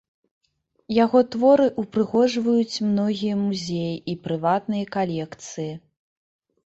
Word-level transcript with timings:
Яго 1.03 1.19
творы 1.35 1.67
ўпрыгожваюць 1.83 2.81
многія 2.89 3.35
музеі 3.45 3.95
і 4.15 4.19
прыватныя 4.27 4.91
калекцыі. 4.97 5.71